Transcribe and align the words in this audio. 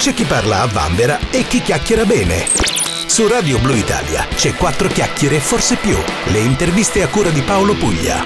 C'è 0.00 0.14
chi 0.14 0.24
parla 0.24 0.62
a 0.62 0.66
vanvera 0.66 1.18
e 1.30 1.46
chi 1.46 1.60
chiacchiera 1.60 2.06
bene. 2.06 2.46
Su 3.06 3.28
Radio 3.28 3.58
Blu 3.58 3.74
Italia 3.74 4.24
c'è 4.34 4.54
quattro 4.54 4.88
chiacchiere 4.88 5.36
e 5.36 5.40
forse 5.40 5.76
più. 5.76 5.94
Le 6.32 6.38
interviste 6.38 7.02
a 7.02 7.08
cura 7.08 7.28
di 7.28 7.42
Paolo 7.42 7.74
Puglia. 7.74 8.24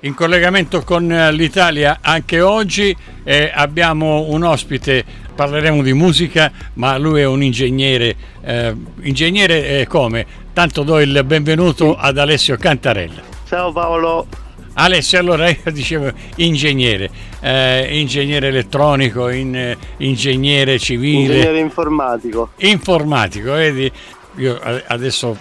In 0.00 0.14
collegamento 0.14 0.82
con 0.82 1.12
eh, 1.12 1.30
l'Italia 1.30 1.98
anche 2.00 2.40
oggi 2.40 2.92
eh, 3.22 3.52
abbiamo 3.54 4.30
un 4.30 4.42
ospite, 4.42 5.04
parleremo 5.32 5.80
di 5.80 5.92
musica, 5.92 6.50
ma 6.72 6.98
lui 6.98 7.20
è 7.20 7.26
un 7.26 7.40
ingegnere. 7.40 8.16
Eh, 8.42 8.76
ingegnere 9.02 9.78
eh, 9.78 9.86
come? 9.86 10.26
Tanto 10.52 10.82
do 10.82 10.98
il 10.98 11.22
benvenuto 11.24 11.96
ad 11.96 12.18
Alessio 12.18 12.56
Cantarella. 12.56 13.22
Ciao 13.46 13.70
Paolo. 13.70 14.26
Alessio, 14.74 15.18
allora 15.18 15.48
io 15.50 15.70
dicevo 15.70 16.10
ingegnere, 16.36 17.10
eh, 17.40 17.98
ingegnere 17.98 18.48
elettronico, 18.48 19.28
in, 19.28 19.54
eh, 19.54 19.76
ingegnere 19.98 20.78
civile. 20.78 21.34
Ingegnere 21.34 21.58
informatico. 21.58 22.50
Informatico, 22.56 23.52
vedi? 23.52 23.90
Io 24.36 24.58
adesso 24.86 25.36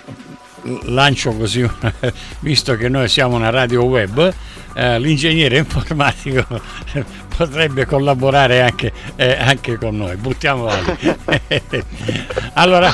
lancio 0.83 1.31
così, 1.31 1.67
visto 2.41 2.75
che 2.75 2.89
noi 2.89 3.07
siamo 3.07 3.35
una 3.35 3.49
radio 3.49 3.83
web, 3.83 4.33
eh, 4.73 4.99
l'ingegnere 4.99 5.57
informatico 5.57 6.45
potrebbe 7.35 7.85
collaborare 7.85 8.61
anche, 8.61 8.91
eh, 9.15 9.37
anche 9.39 9.77
con 9.77 9.97
noi. 9.97 10.15
Buttiamo 10.17 10.69
allora, 12.53 12.93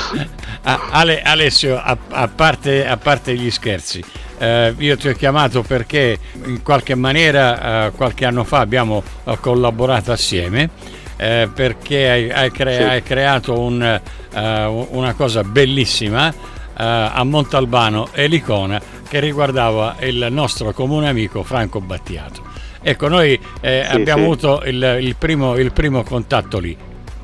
Ale, 0.62 1.22
Alessio, 1.22 1.76
a, 1.76 1.96
a, 2.10 2.28
parte, 2.28 2.86
a 2.86 2.96
parte 2.96 3.34
gli 3.34 3.50
scherzi, 3.50 4.02
eh, 4.38 4.74
io 4.78 4.96
ti 4.96 5.08
ho 5.08 5.14
chiamato 5.14 5.62
perché 5.62 6.18
in 6.44 6.62
qualche 6.62 6.94
maniera 6.94 7.86
eh, 7.86 7.90
qualche 7.92 8.24
anno 8.24 8.44
fa 8.44 8.60
abbiamo 8.60 9.02
eh, 9.24 9.36
collaborato 9.40 10.12
assieme 10.12 10.70
eh, 11.18 11.48
perché 11.52 12.08
hai, 12.08 12.30
hai, 12.30 12.50
cre- 12.50 12.76
sì. 12.76 12.82
hai 12.82 13.02
creato 13.02 13.58
un, 13.58 14.00
uh, 14.32 14.86
una 14.96 15.14
cosa 15.14 15.42
bellissima 15.42 16.28
uh, 16.28 16.34
a 16.76 17.24
Montalbano 17.24 18.08
e 18.12 18.28
l'icona 18.28 18.80
che 19.08 19.18
riguardava 19.18 19.96
il 20.00 20.28
nostro 20.30 20.72
comune 20.72 21.08
amico 21.08 21.42
Franco 21.42 21.80
Battiato. 21.80 22.46
Ecco, 22.80 23.08
noi 23.08 23.38
eh, 23.60 23.84
sì, 23.88 23.96
abbiamo 23.96 24.22
sì. 24.22 24.46
avuto 24.46 24.62
il, 24.64 24.98
il, 25.00 25.16
primo, 25.16 25.56
il, 25.56 25.72
primo, 25.72 26.04
contatto 26.04 26.60
lì. 26.60 26.76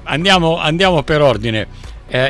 Andiamo, 0.05 0.59
andiamo 0.59 1.03
per 1.05 1.23
ordine. 1.23 1.69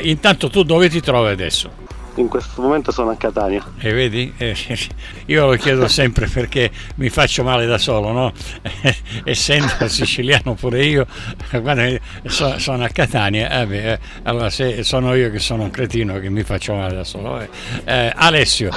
intanto 0.03 0.51
tu 0.51 0.65
dove 0.65 0.91
ti 0.91 1.01
trovi 1.01 1.31
adesso? 1.31 1.71
In 2.17 2.29
questo 2.29 2.63
momento 2.63 2.93
sono 2.93 3.11
a 3.11 3.17
Catania. 3.17 3.63
E 3.79 3.93
vedi, 3.93 4.33
eh, 4.37 4.57
io 5.27 5.47
lo 5.47 5.57
chiedo 5.57 5.89
sempre 5.89 6.27
perché 6.27 6.71
mi 6.97 7.09
faccio 7.09 7.43
male 7.43 7.67
da 7.67 7.79
solo, 7.79 8.13
no? 8.13 8.33
essendo 9.25 9.89
siciliano 9.89 10.55
pure 10.55 10.85
io, 10.85 11.07
so, 12.27 12.59
sono 12.59 12.85
a 12.85 12.89
Catania, 12.89 13.61
eh 13.61 13.67
beh, 13.67 13.99
allora 14.25 14.51
se 14.51 14.83
sono 14.83 15.15
io 15.15 15.31
che 15.31 15.39
sono 15.39 15.65
un 15.65 15.71
cretino 15.71 16.19
che 16.19 16.29
mi 16.29 16.43
faccio 16.43 16.75
male 16.75 16.95
da 16.95 17.05
solo. 17.05 17.41
Eh. 17.41 17.49
eh 17.85 18.13
Alessio, 18.15 18.71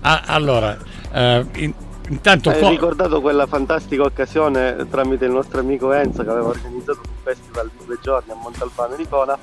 a, 0.00 0.22
allora, 0.26 0.76
eh, 1.12 1.44
in, 1.56 1.72
intanto... 2.08 2.50
Hai 2.50 2.68
ricordato 2.68 3.20
quella 3.20 3.46
fantastica 3.46 4.02
occasione 4.02 4.86
tramite 4.90 5.24
il 5.24 5.32
nostro 5.32 5.60
amico 5.60 5.92
Enzo 5.92 6.22
che 6.22 6.30
aveva 6.30 6.48
organizzato 6.48 7.00
un 7.04 7.14
festival 7.22 7.70
di 7.76 7.84
due 7.84 7.98
giorni 8.02 8.32
a 8.32 8.34
Montalbano 8.34 8.96
di 8.96 9.06
Cona 9.08 9.38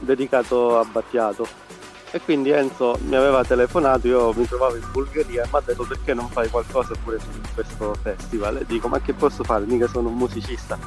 dedicato 0.00 0.78
a 0.78 0.84
Battiato 0.84 1.64
e 2.10 2.20
quindi 2.20 2.50
Enzo 2.50 2.98
mi 3.06 3.16
aveva 3.16 3.44
telefonato, 3.44 4.06
io 4.06 4.32
mi 4.32 4.46
trovavo 4.46 4.76
in 4.76 4.86
Bulgaria 4.92 5.42
e 5.42 5.46
mi 5.50 5.58
ha 5.58 5.62
detto 5.64 5.84
perché 5.84 6.14
non 6.14 6.28
fai 6.28 6.48
qualcosa 6.48 6.94
pure 7.02 7.18
su 7.18 7.26
questo 7.54 7.94
festival? 8.00 8.58
E 8.58 8.66
dico 8.66 8.88
ma 8.88 9.00
che 9.00 9.12
posso 9.12 9.42
fare? 9.44 9.64
Mica 9.66 9.88
sono 9.88 10.08
un 10.08 10.16
musicista. 10.16 10.78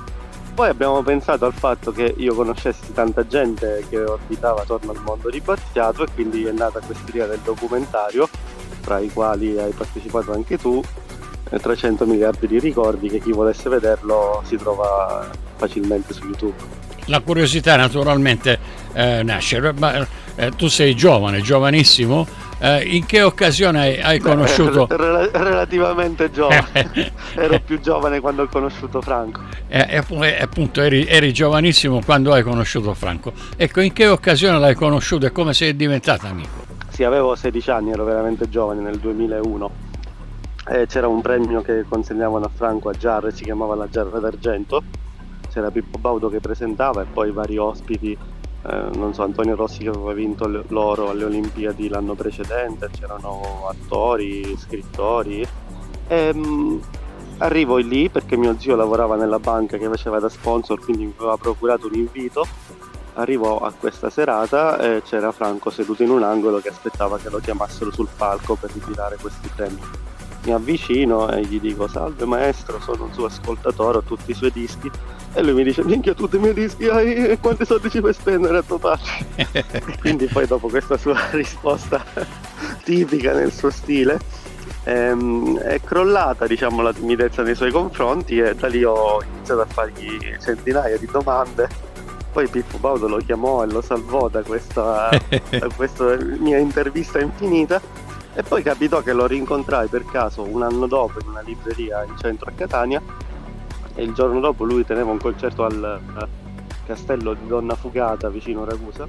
Poi 0.53 0.69
abbiamo 0.69 1.01
pensato 1.03 1.45
al 1.45 1.53
fatto 1.53 1.91
che 1.91 2.13
io 2.17 2.33
conoscessi 2.33 2.91
tanta 2.91 3.25
gente 3.25 3.85
che 3.89 4.01
orbitava 4.01 4.61
attorno 4.61 4.91
al 4.91 5.01
mondo 5.01 5.29
di 5.29 5.39
Battiato 5.39 6.03
e 6.03 6.07
quindi 6.13 6.43
è 6.45 6.51
nata 6.51 6.79
questa 6.79 7.09
idea 7.09 7.27
del 7.27 7.39
documentario, 7.39 8.27
tra 8.81 8.99
i 8.99 9.09
quali 9.11 9.57
hai 9.57 9.71
partecipato 9.71 10.33
anche 10.33 10.57
tu, 10.57 10.81
300 11.49 12.05
miliardi 12.05 12.47
di 12.47 12.59
ricordi 12.59 13.07
che 13.07 13.19
chi 13.19 13.31
volesse 13.31 13.69
vederlo 13.69 14.41
si 14.45 14.57
trova 14.57 15.27
facilmente 15.55 16.13
su 16.13 16.25
YouTube 16.25 16.78
la 17.09 17.19
curiosità 17.19 17.75
naturalmente 17.75 18.57
eh, 18.93 19.21
nasce. 19.23 19.73
Ma, 19.77 20.07
eh, 20.35 20.51
tu 20.51 20.67
sei 20.67 20.95
giovane, 20.95 21.41
giovanissimo. 21.41 22.25
Eh, 22.61 22.83
in 22.83 23.05
che 23.05 23.21
occasione 23.21 23.79
hai, 23.79 24.01
hai 24.01 24.19
conosciuto? 24.19 24.87
Beh, 24.87 25.31
relativamente 25.33 26.31
giovane, 26.31 27.11
ero 27.35 27.59
più 27.59 27.79
giovane 27.79 28.19
quando 28.19 28.43
ho 28.43 28.47
conosciuto 28.47 29.01
Franco. 29.01 29.41
Eh, 29.67 30.03
appunto, 30.39 30.81
eri, 30.81 31.05
eri, 31.05 31.33
giovanissimo 31.33 32.01
quando 32.03 32.33
hai 32.33 32.43
conosciuto 32.43 32.93
Franco. 32.93 33.33
Ecco, 33.55 33.81
in 33.81 33.93
che 33.93 34.07
occasione 34.07 34.59
l'hai 34.59 34.75
conosciuto 34.75 35.25
e 35.25 35.31
come 35.31 35.53
sei 35.53 35.75
diventato 35.75 36.27
amico? 36.27 36.67
Sì, 36.89 37.03
avevo 37.03 37.35
16 37.35 37.71
anni, 37.71 37.91
ero 37.91 38.03
veramente 38.03 38.49
giovane 38.49 38.81
nel 38.81 38.97
2001. 38.97 39.71
c'era 40.87 41.07
un 41.07 41.21
premio 41.21 41.61
che 41.61 41.85
consegnavano 41.87 42.45
a 42.45 42.49
Franco 42.53 42.89
a 42.89 42.93
Giarre, 42.93 43.31
si 43.31 43.43
chiamava 43.43 43.75
la 43.75 43.87
Giarra 43.89 44.19
d'Argento 44.19 44.83
c'era 45.49 45.71
Pippo 45.71 45.97
Baudo 45.97 46.29
che 46.29 46.39
presentava 46.39 47.01
e 47.01 47.05
poi 47.05 47.31
vari 47.31 47.57
ospiti, 47.57 48.11
eh, 48.11 48.89
non 48.93 49.13
so, 49.13 49.23
Antonio 49.23 49.55
Rossi 49.55 49.79
che 49.79 49.89
aveva 49.89 50.13
vinto 50.13 50.47
l'oro 50.67 51.09
alle 51.09 51.25
Olimpiadi 51.25 51.89
l'anno 51.89 52.13
precedente, 52.13 52.89
c'erano 52.91 53.67
attori, 53.69 54.55
scrittori. 54.57 55.41
E, 56.07 56.15
ehm, 56.15 56.37
mh, 56.39 56.81
arrivo 57.39 57.77
lì 57.77 58.09
perché 58.09 58.37
mio 58.37 58.55
zio 58.57 58.75
lavorava 58.75 59.15
nella 59.15 59.39
banca 59.39 59.77
che 59.77 59.87
faceva 59.87 60.19
da 60.19 60.29
sponsor, 60.29 60.79
quindi 60.79 61.05
mi 61.05 61.13
aveva 61.17 61.37
procurato 61.37 61.87
un 61.87 61.95
invito. 61.95 62.45
Arrivo 63.15 63.59
a 63.59 63.73
questa 63.77 64.09
serata 64.09 64.79
e 64.79 65.01
c'era 65.01 65.31
Franco 65.31 65.69
seduto 65.69 66.03
in 66.03 66.09
un 66.09 66.23
angolo 66.23 66.59
che 66.59 66.69
aspettava 66.69 67.17
che 67.17 67.29
lo 67.29 67.39
chiamassero 67.39 67.91
sul 67.91 68.07
palco 68.15 68.55
per 68.55 68.71
ritirare 68.71 69.17
questi 69.19 69.49
premi 69.53 69.79
mi 70.43 70.53
avvicino 70.53 71.31
e 71.31 71.41
gli 71.41 71.59
dico 71.59 71.87
salve 71.87 72.25
maestro, 72.25 72.79
sono 72.79 73.05
un 73.05 73.13
suo 73.13 73.25
ascoltatore, 73.25 73.97
ho 73.99 74.03
tutti 74.03 74.31
i 74.31 74.33
suoi 74.33 74.51
dischi. 74.51 74.89
E 75.33 75.43
lui 75.43 75.53
mi 75.53 75.63
dice 75.63 75.83
minchia 75.83 76.13
tutti 76.13 76.37
i 76.37 76.39
miei 76.39 76.53
dischi 76.53 76.87
hai? 76.87 77.37
Quanti 77.39 77.65
soldi 77.65 77.89
ci 77.89 77.99
puoi 77.99 78.13
spendere 78.13 78.57
a 78.57 78.63
tuo 78.63 78.79
padre? 78.79 79.25
quindi 80.01 80.25
poi 80.25 80.47
dopo 80.47 80.69
questa 80.69 80.97
sua 80.97 81.17
risposta 81.31 82.03
tipica 82.83 83.33
nel 83.33 83.51
suo 83.51 83.69
stile 83.69 84.19
ehm, 84.83 85.59
è 85.59 85.79
crollata 85.81 86.47
diciamo 86.47 86.81
la 86.81 86.93
timidezza 86.93 87.43
nei 87.43 87.55
suoi 87.55 87.71
confronti 87.71 88.39
e 88.39 88.55
da 88.55 88.67
lì 88.67 88.83
ho 88.83 89.21
iniziato 89.21 89.61
a 89.61 89.65
fargli 89.65 90.17
centinaia 90.41 90.97
di 90.97 91.07
domande. 91.11 91.87
Poi 92.31 92.47
Pippo 92.47 92.77
Baudo 92.77 93.07
lo 93.07 93.17
chiamò 93.17 93.63
e 93.63 93.67
lo 93.67 93.81
salvò 93.81 94.29
da 94.29 94.43
questa, 94.43 95.09
da 95.49 95.67
questa 95.75 96.15
mia 96.37 96.57
intervista 96.57 97.19
infinita 97.19 97.81
e 98.33 98.43
poi 98.43 98.61
capitò 98.61 99.01
che 99.01 99.13
lo 99.13 99.25
rincontrai 99.25 99.87
per 99.87 100.05
caso 100.05 100.43
un 100.43 100.61
anno 100.61 100.87
dopo 100.87 101.19
in 101.19 101.27
una 101.27 101.41
libreria 101.41 102.03
in 102.03 102.15
centro 102.17 102.49
a 102.49 102.53
Catania 102.53 103.01
e 103.95 104.03
il 104.03 104.13
giorno 104.13 104.39
dopo 104.39 104.63
lui 104.63 104.85
teneva 104.85 105.11
un 105.11 105.17
concerto 105.17 105.65
al 105.65 105.99
castello 106.85 107.33
di 107.33 107.47
Donna 107.47 107.75
Fugata 107.75 108.29
vicino 108.29 108.63
a 108.63 108.65
Ragusa 108.65 109.07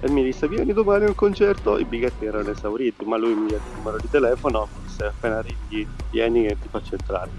e 0.00 0.10
mi 0.10 0.22
disse 0.22 0.46
vieni 0.46 0.72
domani 0.72 1.04
al 1.04 1.14
concerto, 1.14 1.78
i 1.78 1.84
biglietti 1.84 2.26
erano 2.26 2.50
esauriti 2.50 3.04
ma 3.04 3.16
lui 3.16 3.34
mi 3.34 3.46
diede 3.46 3.62
il 3.70 3.76
numero 3.76 3.96
di 3.98 4.10
telefono, 4.10 4.68
mi 4.74 4.86
disse 4.86 5.06
appena 5.06 5.38
arrivi 5.38 5.88
vieni 6.10 6.46
e 6.46 6.56
ti 6.60 6.68
faccio 6.68 6.94
entrare. 6.94 7.30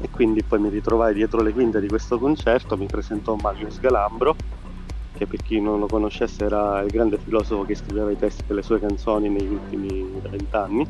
E 0.00 0.10
quindi 0.10 0.42
poi 0.42 0.58
mi 0.58 0.68
ritrovai 0.68 1.14
dietro 1.14 1.40
le 1.40 1.52
quinte 1.52 1.80
di 1.80 1.88
questo 1.88 2.18
concerto, 2.18 2.76
mi 2.76 2.86
presentò 2.86 3.34
Mario 3.36 3.70
Sgalambro 3.70 4.36
che 5.16 5.26
per 5.26 5.42
chi 5.42 5.60
non 5.60 5.80
lo 5.80 5.86
conoscesse 5.86 6.44
era 6.44 6.80
il 6.80 6.90
grande 6.90 7.18
filosofo 7.18 7.64
che 7.64 7.74
scriveva 7.74 8.10
i 8.10 8.18
testi 8.18 8.44
delle 8.46 8.62
sue 8.62 8.78
canzoni 8.78 9.28
negli 9.28 9.52
ultimi 9.52 10.20
vent'anni. 10.28 10.86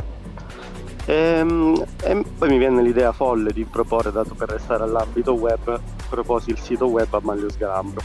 E, 1.07 1.15
ehm, 1.15 1.85
e, 2.03 2.25
poi 2.37 2.49
mi 2.49 2.59
viene 2.59 2.83
l'idea 2.83 3.13
folle 3.13 3.53
di 3.53 3.65
proporre, 3.65 4.11
dato 4.11 4.35
per 4.35 4.51
restare 4.51 4.83
all'ambito 4.83 5.33
web, 5.33 5.81
proposi 6.09 6.51
il 6.51 6.59
sito 6.59 6.87
web 6.87 7.13
a 7.13 7.21
Maglio 7.23 7.51
Sgalambro, 7.51 8.03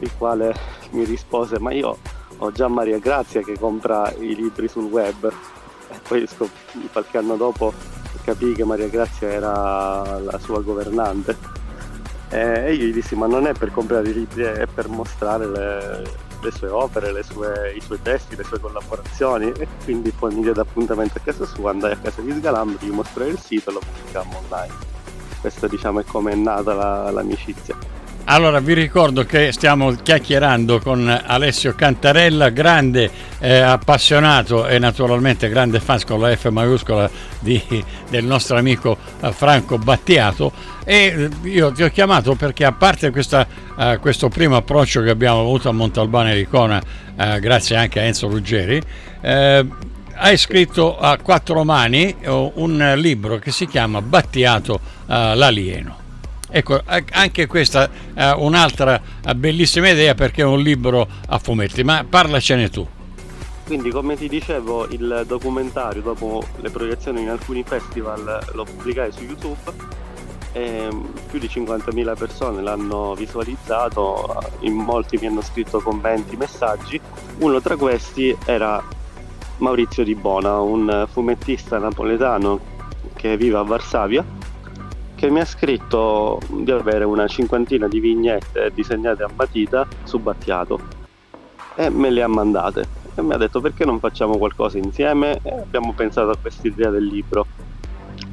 il 0.00 0.10
quale 0.16 0.54
mi 0.90 1.04
rispose 1.04 1.58
ma 1.58 1.72
io 1.72 1.96
ho 2.38 2.52
già 2.52 2.68
Maria 2.68 2.98
Grazia 2.98 3.40
che 3.42 3.58
compra 3.58 4.12
i 4.18 4.34
libri 4.34 4.68
sul 4.68 4.84
web 4.84 5.32
e 5.90 6.00
poi 6.06 6.26
scop- 6.26 6.90
qualche 6.90 7.18
anno 7.18 7.36
dopo 7.36 7.72
capì 8.24 8.52
che 8.52 8.64
Maria 8.64 8.88
Grazia 8.88 9.28
era 9.28 10.18
la 10.18 10.38
sua 10.38 10.60
governante 10.60 11.61
eh, 12.32 12.66
e 12.66 12.72
io 12.74 12.86
gli 12.86 12.92
dissi 12.92 13.14
ma 13.14 13.26
non 13.26 13.46
è 13.46 13.52
per 13.52 13.70
comprare 13.70 14.08
i 14.08 14.14
libri, 14.14 14.42
è 14.42 14.66
per 14.66 14.88
mostrare 14.88 15.46
le, 15.46 16.02
le 16.40 16.50
sue 16.50 16.68
opere, 16.68 17.12
le 17.12 17.22
sue, 17.22 17.74
i 17.76 17.80
suoi 17.80 18.00
testi, 18.00 18.36
le 18.36 18.44
sue 18.44 18.58
collaborazioni 18.58 19.52
e 19.52 19.68
quindi 19.84 20.10
poi 20.10 20.34
mi 20.34 20.42
diede 20.42 20.60
appuntamento 20.60 21.18
a 21.18 21.20
casa 21.20 21.44
sua, 21.44 21.70
andai 21.70 21.92
a 21.92 21.98
casa 21.98 22.22
di 22.22 22.32
Sgalambri, 22.32 22.86
gli 22.86 22.90
mostrai 22.90 23.28
il 23.28 23.38
sito 23.38 23.70
e 23.70 23.72
lo 23.74 23.80
pubblicammo 23.80 24.38
online. 24.38 24.74
Questo 25.40 25.68
diciamo 25.68 26.00
è 26.00 26.04
come 26.04 26.32
è 26.32 26.34
nata 26.34 26.72
la, 26.72 27.10
l'amicizia. 27.10 27.76
Allora 28.24 28.60
vi 28.60 28.72
ricordo 28.72 29.24
che 29.24 29.50
stiamo 29.50 29.92
chiacchierando 29.92 30.78
con 30.78 31.08
Alessio 31.08 31.74
Cantarella, 31.74 32.50
grande 32.50 33.10
eh, 33.40 33.58
appassionato 33.58 34.66
e 34.68 34.78
naturalmente 34.78 35.48
grande 35.48 35.80
fan 35.80 36.00
con 36.06 36.20
la 36.20 36.34
F 36.34 36.48
maiuscola 36.48 37.10
di, 37.40 37.60
del 38.08 38.24
nostro 38.24 38.56
amico 38.56 38.96
eh, 39.20 39.32
Franco 39.32 39.76
Battiato 39.76 40.52
e 40.84 41.28
eh, 41.42 41.48
io 41.48 41.72
ti 41.72 41.82
ho 41.82 41.90
chiamato 41.90 42.36
perché 42.36 42.64
a 42.64 42.70
parte 42.70 43.10
questa, 43.10 43.44
eh, 43.76 43.98
questo 44.00 44.28
primo 44.28 44.54
approccio 44.54 45.02
che 45.02 45.10
abbiamo 45.10 45.40
avuto 45.40 45.68
a 45.68 45.72
Montalbano 45.72 46.30
e 46.30 46.36
Licona, 46.36 46.80
eh, 47.16 47.40
grazie 47.40 47.74
anche 47.74 47.98
a 47.98 48.04
Enzo 48.04 48.28
Ruggeri, 48.28 48.80
eh, 49.20 49.66
hai 50.14 50.36
scritto 50.36 50.96
a 50.96 51.18
quattro 51.18 51.64
mani 51.64 52.14
un 52.24 52.92
libro 52.96 53.38
che 53.38 53.50
si 53.50 53.66
chiama 53.66 54.00
Battiato 54.00 54.78
l'alieno. 55.06 56.01
Ecco, 56.54 56.82
anche 57.12 57.46
questa 57.46 57.88
è 58.12 58.30
un'altra 58.36 59.00
bellissima 59.34 59.88
idea 59.88 60.14
perché 60.14 60.42
è 60.42 60.44
un 60.44 60.60
libro 60.60 61.08
a 61.28 61.38
fumetti, 61.38 61.82
ma 61.82 62.04
parlacene 62.06 62.68
tu. 62.68 62.86
Quindi 63.64 63.90
come 63.90 64.16
ti 64.16 64.28
dicevo 64.28 64.86
il 64.88 65.24
documentario 65.26 66.02
dopo 66.02 66.44
le 66.60 66.68
proiezioni 66.68 67.22
in 67.22 67.30
alcuni 67.30 67.64
festival 67.66 68.50
lo 68.52 68.64
pubblicai 68.64 69.10
su 69.12 69.22
YouTube 69.22 69.72
e 70.52 70.88
più 71.30 71.38
di 71.38 71.46
50.000 71.46 72.18
persone 72.18 72.60
l'hanno 72.60 73.14
visualizzato, 73.14 74.38
in 74.60 74.74
molti 74.74 75.16
mi 75.16 75.28
hanno 75.28 75.40
scritto 75.40 75.80
commenti, 75.80 76.36
messaggi. 76.36 77.00
Uno 77.38 77.62
tra 77.62 77.76
questi 77.76 78.36
era 78.44 78.82
Maurizio 79.56 80.04
Di 80.04 80.14
Bona, 80.14 80.60
un 80.60 81.06
fumettista 81.10 81.78
napoletano 81.78 82.60
che 83.14 83.38
vive 83.38 83.56
a 83.56 83.62
Varsavia 83.62 84.40
che 85.22 85.30
mi 85.30 85.38
ha 85.38 85.44
scritto 85.44 86.40
di 86.48 86.72
avere 86.72 87.04
una 87.04 87.28
cinquantina 87.28 87.86
di 87.86 88.00
vignette 88.00 88.72
disegnate 88.74 89.22
a 89.22 89.30
matita 89.32 89.86
su 90.02 90.18
Battiato. 90.18 90.80
E 91.76 91.90
me 91.90 92.10
le 92.10 92.22
ha 92.22 92.26
mandate. 92.26 92.84
E 93.14 93.22
mi 93.22 93.32
ha 93.32 93.36
detto 93.36 93.60
perché 93.60 93.84
non 93.84 94.00
facciamo 94.00 94.36
qualcosa 94.36 94.78
insieme? 94.78 95.38
E 95.44 95.60
abbiamo 95.60 95.92
pensato 95.92 96.30
a 96.30 96.36
questa 96.36 96.66
idea 96.66 96.90
del 96.90 97.04
libro. 97.04 97.46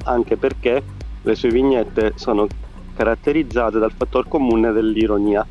Anche 0.06 0.36
perché 0.36 0.82
le 1.22 1.36
sue 1.36 1.50
vignette 1.52 2.14
sono 2.16 2.48
caratterizzate 2.96 3.78
dal 3.78 3.92
fattore 3.92 4.28
comune 4.28 4.72
dell'ironia. 4.72 5.46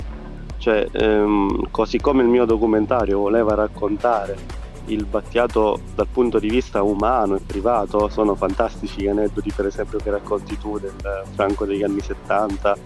Cioè 0.56 0.88
ehm, 0.90 1.70
così 1.70 2.00
come 2.00 2.24
il 2.24 2.28
mio 2.28 2.46
documentario 2.46 3.20
voleva 3.20 3.54
raccontare 3.54 4.57
il 4.88 5.04
Battiato 5.04 5.80
dal 5.94 6.06
punto 6.10 6.38
di 6.38 6.48
vista 6.48 6.82
umano 6.82 7.36
e 7.36 7.40
privato 7.40 8.08
sono 8.08 8.34
fantastici 8.34 9.02
gli 9.02 9.08
aneddoti 9.08 9.52
per 9.54 9.66
esempio 9.66 9.98
che 9.98 10.10
racconti 10.10 10.58
tu 10.58 10.78
del 10.78 10.92
Franco 11.34 11.64
degli 11.64 11.82
anni 11.82 12.00
70 12.00 12.76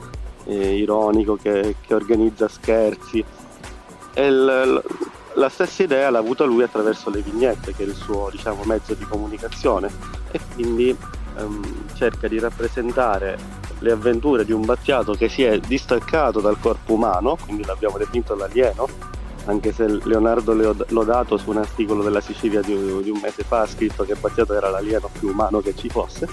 eh, 0.44 0.76
ironico 0.76 1.37
che, 1.37 1.76
che, 1.81 1.94
organizza 1.94 2.49
scherzi. 2.49 3.25
E 4.14 4.26
il, 4.26 4.82
la 5.34 5.49
stessa 5.49 5.82
idea 5.82 6.10
l'ha 6.10 6.19
avuta 6.19 6.44
lui 6.44 6.62
attraverso 6.62 7.10
le 7.10 7.22
vignette 7.22 7.75
che 7.75 7.84
è 7.84 7.87
il 7.87 7.94
suo 7.94 8.28
diciamo, 8.31 8.62
mezzo 8.64 8.94
di 8.94 9.04
comunicazione. 9.04 9.90
E 10.31 10.40
quindi 10.54 10.96
ehm, 11.37 11.94
cerca 11.94 12.28
di 12.28 12.38
rappresentare 12.38 13.60
le 13.78 13.93
avventure 13.93 14.44
di 14.44 14.52
un 14.52 14.64
Battiato 14.64 15.12
che 15.14 15.28
si 15.28 15.43
è 15.43 15.58
distaccato 15.58 16.40
dal 16.40 16.58
corpo 16.60 16.94
umano 16.94 17.37
quindi 17.44 17.64
l'abbiamo 17.64 17.99
definito 17.99 18.37
l'alieno 18.37 18.88
anche 19.47 19.73
se 19.73 19.87
Leonardo 19.87 20.55
Lodato 20.89 21.37
su 21.37 21.50
un 21.50 21.59
articolo 21.59 22.03
della 22.03 22.21
Sicilia 22.21 22.61
di, 22.61 22.73
un 22.73 23.21
mese 23.21 23.43
fa 23.43 23.62
ha 23.62 23.67
scritto 23.67 24.05
che 24.05 24.15
Battiato 24.15 24.55
era 24.55 24.71
l'alieno 24.71 25.11
più 25.19 25.29
umano 25.29 25.61
che 25.61 25.75
ci 25.75 25.89
fosse. 25.89 26.29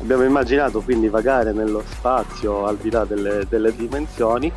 Abbiamo 0.00 0.24
immaginato 0.24 0.80
quindi 0.80 1.08
vagare 1.08 1.52
nello 1.52 1.82
spazio 1.86 2.66
al 2.66 2.76
di 2.76 2.90
là 2.90 3.04
delle, 3.04 3.46
delle 3.48 3.74
dimensioni 3.74 4.52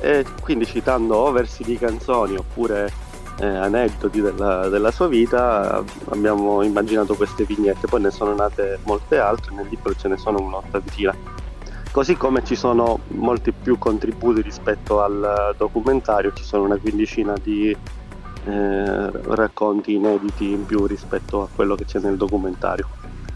e 0.00 0.24
quindi 0.42 0.66
citando 0.66 1.16
o 1.16 1.30
versi 1.30 1.62
di 1.62 1.78
canzoni 1.78 2.36
oppure 2.36 2.92
eh, 3.38 3.46
aneddoti 3.46 4.20
della, 4.20 4.68
della, 4.68 4.90
sua 4.90 5.08
vita 5.08 5.82
abbiamo 6.10 6.62
immaginato 6.62 7.14
queste 7.14 7.44
vignette, 7.44 7.86
poi 7.86 8.02
ne 8.02 8.10
sono 8.10 8.34
nate 8.34 8.78
molte 8.84 9.18
altre, 9.18 9.54
nel 9.54 9.66
libro 9.68 9.94
ce 9.94 10.08
ne 10.08 10.18
sono 10.18 10.40
un'ottaventina 10.40 11.39
così 11.90 12.16
come 12.16 12.44
ci 12.44 12.54
sono 12.54 13.00
molti 13.08 13.52
più 13.52 13.78
contributi 13.78 14.42
rispetto 14.42 15.02
al 15.02 15.54
documentario, 15.56 16.32
ci 16.32 16.44
sono 16.44 16.64
una 16.64 16.76
quindicina 16.76 17.34
di 17.42 17.76
eh, 18.44 19.10
racconti 19.34 19.94
inediti 19.94 20.50
in 20.50 20.64
più 20.64 20.86
rispetto 20.86 21.42
a 21.42 21.48
quello 21.54 21.74
che 21.74 21.84
c'è 21.84 21.98
nel 22.00 22.16
documentario. 22.16 22.88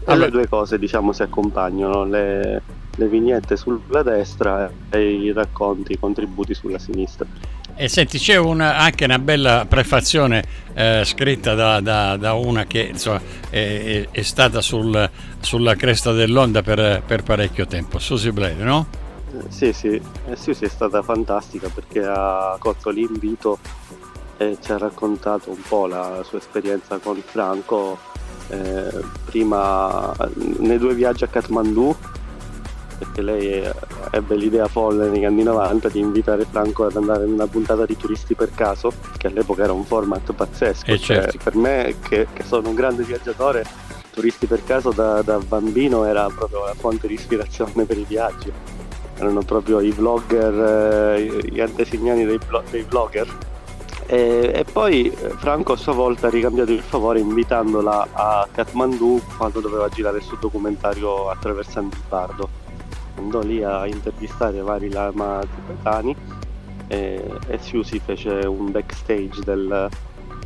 Allora. 0.05 0.25
le 0.25 0.31
due 0.31 0.47
cose 0.47 0.77
diciamo 0.77 1.13
si 1.13 1.23
accompagnano, 1.23 2.05
le, 2.05 2.61
le 2.95 3.07
vignette 3.07 3.57
sulla 3.57 4.03
destra 4.03 4.69
e 4.89 5.13
i 5.13 5.31
racconti, 5.31 5.93
i 5.93 5.99
contributi 5.99 6.53
sulla 6.53 6.77
sinistra. 6.77 7.25
E 7.77 7.89
senti, 7.89 8.19
c'è 8.19 8.37
una, 8.37 8.77
anche 8.77 9.03
una 9.03 9.19
bella 9.19 9.65
prefazione 9.67 10.43
eh, 10.73 11.01
scritta 11.03 11.55
da, 11.55 11.81
da, 11.81 12.15
da, 12.15 12.31
una 12.31 12.63
che 12.63 12.83
insomma, 12.83 13.19
è, 13.49 14.07
è, 14.09 14.21
stata 14.21 14.61
sul, 14.61 15.09
sulla 15.41 15.75
cresta 15.75 16.13
dell'onda 16.13 16.61
per, 16.61 17.03
per, 17.05 17.23
parecchio 17.23 17.67
tempo, 17.67 17.99
Susie 17.99 18.31
Blair, 18.31 18.63
no? 18.63 18.87
Sì, 19.49 19.73
sì, 19.73 19.89
eh, 19.89 20.35
Susie 20.37 20.67
è 20.67 20.69
stata 20.69 21.01
fantastica 21.01 21.67
perché 21.67 22.01
ha 22.05 22.55
colto 22.59 22.91
l'invito 22.91 23.59
e 24.37 24.57
ci 24.61 24.71
ha 24.71 24.77
raccontato 24.77 25.49
un 25.49 25.61
po' 25.67 25.85
la 25.85 26.23
sua 26.25 26.37
esperienza 26.37 26.97
con 26.99 27.21
Franco, 27.25 27.99
eh, 28.47 29.03
prima 29.25 30.15
nei 30.59 30.77
due 30.77 30.93
viaggi 30.93 31.25
a 31.25 31.27
Kathmandu 31.27 31.93
perché 32.97 33.21
lei 33.21 33.63
ebbe 34.11 34.35
l'idea 34.35 34.67
folle 34.67 35.09
negli 35.09 35.25
anni 35.25 35.43
90 35.43 35.89
di 35.89 35.99
invitare 35.99 36.45
Franco 36.49 36.85
ad 36.85 36.95
andare 36.95 37.25
in 37.25 37.33
una 37.33 37.47
puntata 37.47 37.85
di 37.85 37.97
Turisti 37.97 38.35
per 38.35 38.51
caso, 38.51 38.91
che 39.17 39.27
all'epoca 39.27 39.63
era 39.63 39.73
un 39.73 39.83
format 39.83 40.31
pazzesco. 40.33 40.85
Eh 40.85 40.97
cioè, 40.97 41.21
certo. 41.21 41.39
Per 41.43 41.55
me, 41.55 41.95
che, 42.07 42.27
che, 42.31 42.43
sono 42.43 42.69
un 42.69 42.75
grande 42.75 43.03
viaggiatore, 43.03 43.65
Turisti 44.11 44.45
per 44.45 44.63
caso 44.63 44.91
da, 44.91 45.21
da 45.21 45.37
bambino 45.39 46.05
era 46.05 46.27
proprio 46.27 46.65
la 46.65 46.73
fonte 46.73 47.07
di 47.07 47.15
ispirazione 47.15 47.83
per 47.85 47.97
i 47.97 48.05
viaggi. 48.07 48.51
Erano 49.17 49.41
proprio 49.41 49.79
i 49.79 49.91
vlogger, 49.91 51.17
eh, 51.17 51.49
gli 51.49 51.59
antesignani 51.59 52.25
dei, 52.25 52.39
dei 52.69 52.85
vlogger. 52.87 53.27
E, 54.07 54.51
e, 54.53 54.65
poi 54.71 55.11
Franco 55.37 55.73
a 55.73 55.77
sua 55.77 55.93
volta 55.93 56.27
ha 56.27 56.29
ricambiato 56.29 56.71
il 56.71 56.81
favore 56.81 57.19
invitandola 57.19 58.07
a 58.11 58.47
Kathmandu 58.51 59.19
quando 59.35 59.61
doveva 59.61 59.89
girare 59.89 60.17
il 60.17 60.23
suo 60.23 60.37
documentario 60.39 61.29
attraversando 61.29 61.95
il 61.95 62.01
Pardo 62.07 62.64
andò 63.17 63.41
lì 63.41 63.63
a 63.63 63.85
intervistare 63.87 64.61
vari 64.61 64.89
lama 64.89 65.41
tibetani 65.53 66.15
e, 66.87 67.23
e 67.47 67.57
Siusi 67.59 67.99
fece 67.99 68.29
un 68.45 68.71
backstage 68.71 69.41
del, 69.43 69.89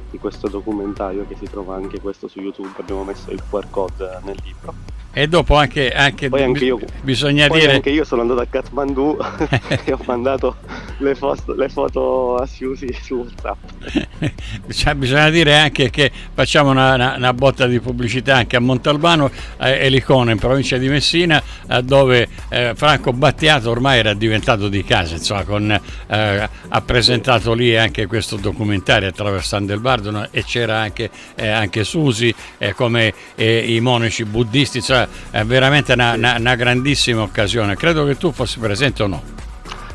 di 0.10 0.18
questo 0.18 0.48
documentario 0.48 1.26
che 1.28 1.36
si 1.36 1.46
trova 1.50 1.76
anche 1.76 2.00
questo 2.00 2.28
su 2.28 2.40
YouTube, 2.40 2.70
abbiamo 2.78 3.04
messo 3.04 3.32
il 3.32 3.42
QR 3.50 3.70
code 3.70 4.20
nel 4.24 4.38
libro. 4.44 4.74
E 5.12 5.28
dopo 5.28 5.56
anche, 5.56 5.92
anche, 5.92 6.30
poi 6.30 6.44
anche 6.44 6.66
io, 6.66 6.80
bisogna 7.02 7.48
dire... 7.48 7.74
anche 7.74 7.90
io 7.90 8.04
sono 8.04 8.22
andato 8.22 8.42
a 8.42 8.46
Kathmandu 8.46 9.18
e 9.84 9.92
ho 9.92 10.00
mandato 10.06 10.58
le, 11.00 11.16
foto, 11.16 11.54
le 11.54 11.70
foto 11.70 12.36
a 12.36 12.46
Siusi 12.46 12.88
su 13.02 13.16
WhatsApp. 13.16 14.94
bisogna 14.96 15.30
dire 15.30 15.58
anche 15.58 15.90
che 15.90 16.12
facciamo 16.34 16.72
una, 16.72 16.94
una, 16.94 17.16
una, 17.16 17.34
botta 17.34 17.68
di 17.68 17.80
pubblicità 17.80 18.36
anche 18.36 18.56
a 18.56 18.60
Montalbano 18.60 19.32
eh, 19.60 19.86
e 19.86 19.90
Licona 19.90 20.32
in 20.32 20.38
provincia 20.38 20.78
di 20.78 20.88
Messina 20.88 21.42
eh, 21.68 21.82
dove 21.84 22.28
eh, 22.50 22.74
Franco 22.76 23.14
Battiato 23.14 23.70
ormai 23.70 24.00
era 24.00 24.14
diventato 24.14 24.68
di 24.68 24.84
casa, 24.84 25.16
insomma, 25.16 25.44
con, 25.44 25.72
eh, 25.72 26.50
ha 26.68 26.82
presentato 26.82 27.54
lì 27.54 27.76
anche 27.76 28.06
questo 28.08 28.36
documentario 28.36 29.08
attraversando 29.08 29.74
il 29.74 29.80
Bardo 29.80 30.28
e 30.32 30.44
c'era 30.44 30.80
anche, 30.80 31.10
eh, 31.36 31.48
anche 31.48 31.84
Susi 31.84 32.34
eh, 32.58 32.74
come 32.74 33.14
i 33.36 33.80
monaci 33.80 34.26
buddisti, 34.26 34.78
insomma, 34.78 35.08
è 35.32 35.44
veramente 35.44 35.94
una, 35.94 36.14
una 36.14 36.56
grandissima 36.56 37.22
occasione. 37.22 37.76
Credo 37.76 38.06
che 38.06 38.18
tu 38.18 38.32
fossi 38.32 38.60
presente 38.60 39.04
o 39.04 39.08
no? 39.08 39.39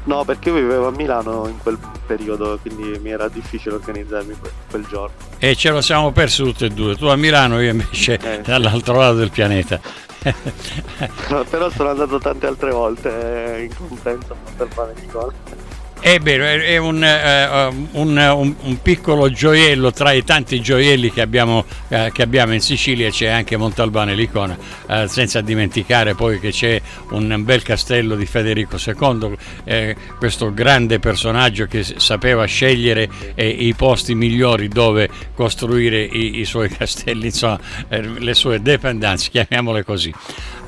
No, 0.05 0.25
perché 0.25 0.51
io 0.51 0.57
vivevo 0.57 0.89
a 0.89 0.91
Milano 0.91 1.47
in 1.49 1.59
quel 1.59 1.79
periodo, 2.07 2.59
quindi 2.61 2.99
mi 2.99 3.11
era 3.11 3.29
difficile 3.29 3.77
organizzarmi 3.77 4.35
quel, 4.39 4.53
quel 4.71 4.87
giorno. 4.87 5.15
E 5.39 5.55
ce 5.57 5.71
lo 5.71 5.81
siamo 5.81 6.13
persi 6.13 6.43
tutti 6.43 6.67
e 6.67 6.69
due, 6.69 6.97
tu 6.97 7.07
a 7.07 7.17
Milano, 7.17 7.61
io 7.61 7.71
invece 7.71 8.19
eh, 8.19 8.41
dall'altro 8.43 8.99
lato 8.99 9.15
del 9.15 9.31
pianeta. 9.31 9.81
però 11.51 11.71
sono 11.71 11.91
andato 11.91 12.19
tante 12.19 12.47
altre 12.47 12.71
volte 12.71 13.57
eh, 13.57 13.63
in 13.65 13.75
compenso 13.77 14.33
a 14.33 14.37
Montalbano 14.43 14.93
di 14.93 15.01
Nicola. 15.03 15.33
È 16.05 16.19
vero, 16.19 16.45
è 16.45 16.77
un, 16.77 16.97
uh, 16.97 17.99
un, 17.99 18.19
un, 18.19 18.55
un, 18.61 18.83
piccolo 18.83 19.31
gioiello 19.31 19.91
tra 19.91 20.13
i 20.13 20.23
tanti 20.23 20.61
gioielli 20.61 21.11
che 21.11 21.23
abbiamo, 21.23 21.65
uh, 21.89 22.13
che 22.13 22.21
abbiamo 22.21 22.53
in 22.53 22.61
Sicilia, 22.61 23.09
c'è 23.09 23.29
anche 23.29 23.57
Montalbano 23.57 24.13
Licona, 24.13 24.55
uh, 24.87 25.07
senza 25.07 25.41
dimenticare 25.41 26.15
poi 26.15 26.41
che 26.41 26.51
c'è 26.51 26.79
un 27.13 27.43
bel 27.43 27.63
castello 27.63 28.17
di 28.17 28.27
Federico 28.27 28.77
II, 28.77 29.35
questo 30.19 30.53
grande 30.53 30.99
personaggio 30.99 31.65
che 31.65 31.83
sapeva 31.83 32.45
scegliere 32.45 33.09
i 33.37 33.73
posti 33.75 34.15
migliori 34.15 34.69
dove 34.69 35.09
costruire 35.35 36.03
i, 36.03 36.41
i 36.41 36.45
suoi 36.45 36.69
castelli, 36.69 37.27
insomma, 37.29 37.59
le 37.89 38.35
sue 38.35 38.61
dependenze, 38.61 39.31
chiamiamole 39.31 39.85
così. 39.85 40.13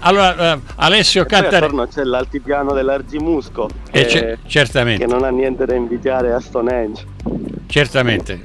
Allora, 0.01 0.59
Alessio 0.77 1.25
Cantare... 1.25 1.57
Attorno 1.57 1.87
c'è 1.89 2.05
l'altipiano 2.05 2.73
dell'Argimusco, 2.73 3.69
che, 3.91 4.07
c- 4.07 4.37
certamente. 4.47 5.05
che 5.05 5.13
non 5.13 5.25
ha 5.27 5.31
niente 5.31 5.67
da 5.67 5.75
invidiare 5.75 6.33
a 6.33 6.41
Stonehenge. 6.41 7.05
Certamente, 7.67 8.41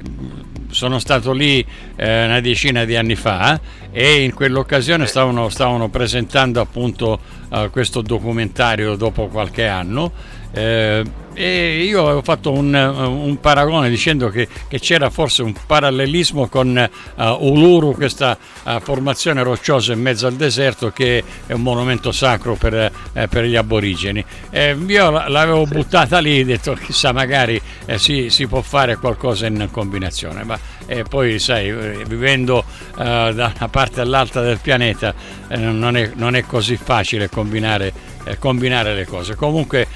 sono 0.70 0.98
stato 0.98 1.32
lì 1.32 1.64
eh, 1.96 2.24
una 2.24 2.40
decina 2.40 2.84
di 2.84 2.96
anni 2.96 3.14
fa 3.14 3.60
e 3.90 4.22
in 4.22 4.32
quell'occasione 4.32 5.06
stavano, 5.06 5.48
stavano 5.48 5.88
presentando 5.88 6.60
appunto 6.60 7.20
uh, 7.50 7.70
questo 7.70 8.00
documentario 8.00 8.96
dopo 8.96 9.28
qualche 9.28 9.66
anno 9.66 10.10
eh, 10.52 11.04
e 11.34 11.84
io 11.84 12.04
avevo 12.04 12.22
fatto 12.22 12.52
un, 12.52 12.74
un 12.74 13.40
paragone 13.40 13.88
dicendo 13.88 14.28
che, 14.28 14.46
che, 14.68 14.78
c'era 14.78 15.08
forse 15.08 15.42
un 15.42 15.54
parallelismo 15.66 16.46
con 16.48 16.90
uh, 17.14 17.22
Uluru, 17.40 17.94
questa 17.94 18.36
uh, 18.64 18.80
formazione 18.80 19.42
rocciosa 19.42 19.94
in 19.94 20.00
mezzo 20.00 20.26
al 20.26 20.34
deserto 20.34 20.90
che 20.90 21.24
è 21.46 21.52
un 21.52 21.62
monumento 21.62 22.12
sacro 22.12 22.54
per, 22.54 22.92
uh, 23.14 23.28
per 23.28 23.44
gli 23.44 23.56
aborigeni. 23.56 24.22
Eh, 24.50 24.76
io 24.86 25.10
l'avevo 25.10 25.64
buttata 25.64 26.18
lì 26.18 26.38
e 26.38 26.42
ho 26.42 26.46
detto 26.46 26.74
chissà 26.74 27.12
magari 27.12 27.60
eh, 27.86 27.98
si, 27.98 28.28
si, 28.28 28.46
può 28.46 28.60
fare 28.60 28.96
qualcosa 28.96 29.46
in 29.46 29.68
combinazione, 29.70 30.44
ma 30.44 30.58
eh, 30.84 31.04
poi 31.04 31.38
sai, 31.38 32.04
vivendo 32.04 32.64
da 32.94 33.52
una 33.56 33.68
parte 33.68 34.00
all'altra 34.00 34.42
del 34.42 34.58
pianeta 34.58 35.14
non 35.48 35.96
è, 35.96 36.10
non, 36.14 36.36
è, 36.36 36.44
così 36.44 36.76
facile 36.76 37.28
combinare, 37.28 37.92
combinare 38.38 38.94
le 38.94 39.06
cose. 39.06 39.34
Comunque 39.34 39.86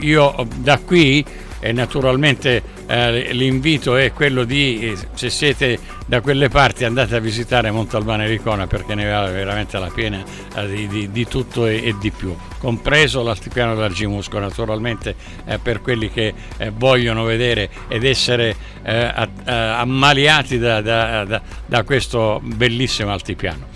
io 0.00 0.46
da 0.56 0.78
qui 0.78 1.24
e 1.58 1.72
naturalmente 1.72 2.62
eh, 2.86 3.32
l'invito 3.32 3.96
è 3.96 4.12
quello 4.12 4.44
di 4.44 4.92
eh, 4.92 4.96
se 5.14 5.30
siete 5.30 5.78
da 6.06 6.20
quelle 6.20 6.48
parti 6.48 6.84
andate 6.84 7.16
a 7.16 7.18
visitare 7.18 7.70
Montalbano 7.70 8.22
e 8.22 8.28
Ricona 8.28 8.66
perché 8.66 8.94
ne 8.94 9.08
vale 9.08 9.32
veramente 9.32 9.78
la 9.78 9.90
pena 9.92 10.22
eh, 10.54 10.68
di, 10.68 10.86
di, 10.86 11.10
di, 11.10 11.26
tutto 11.26 11.66
e, 11.66 11.88
e, 11.88 11.94
di 11.98 12.10
più. 12.10 12.36
Compreso 12.58 13.22
l'altipiano 13.22 13.74
d'Argimusco 13.74 14.38
naturalmente 14.38 15.16
eh, 15.44 15.58
per 15.58 15.80
quelli 15.80 16.10
che 16.10 16.32
eh, 16.58 16.70
vogliono 16.70 17.24
vedere 17.24 17.68
ed 17.88 18.04
essere 18.04 18.54
eh, 18.82 19.12
ammaliati 19.44 20.58
da, 20.58 20.80
da, 20.80 21.24
da, 21.24 21.42
da 21.66 21.82
questo 21.82 22.40
bellissimo 22.42 23.10
altipiano 23.10 23.74